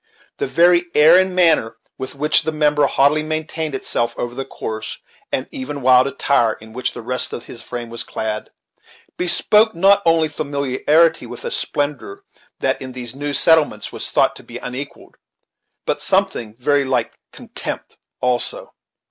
[0.37, 4.97] The very air and manner with which the member haughtily maintained itself over the coarse
[5.31, 8.49] and even wild attire in which the rest of his frame was clad,
[9.15, 12.23] bespoke not only familiarity with a splendor
[12.61, 15.17] that in those new settlements was thought to be unequalled,
[15.85, 18.73] but something very like contempt also.